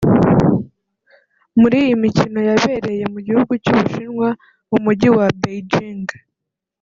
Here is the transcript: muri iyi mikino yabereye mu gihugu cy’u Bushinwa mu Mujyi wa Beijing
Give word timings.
muri 1.59 1.75
iyi 1.85 1.95
mikino 2.03 2.39
yabereye 2.49 3.05
mu 3.13 3.19
gihugu 3.25 3.51
cy’u 3.63 3.73
Bushinwa 3.77 4.29
mu 4.69 4.77
Mujyi 4.85 5.09
wa 5.17 5.27
Beijing 5.39 6.07